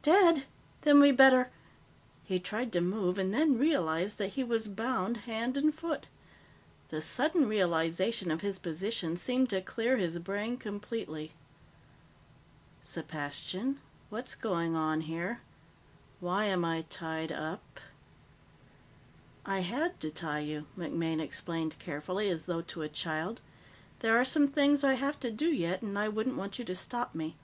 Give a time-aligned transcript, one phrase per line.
[0.00, 0.44] "Dead?
[0.80, 1.50] Then we'd better"
[2.24, 6.06] He tried to move and then realized that he was bound hand and foot.
[6.88, 11.32] The sudden realization of his position seemed to clear his brain completely.
[12.82, 13.76] "Sepastian,
[14.08, 15.42] what's going on here?
[16.18, 17.78] Why am I tied up?"
[19.44, 23.38] "I had to tie you," MacMaine explained carefully, as though to a child.
[23.98, 26.74] "There are some things I have to do yet, and I wouldn't want you to
[26.74, 27.36] stop me.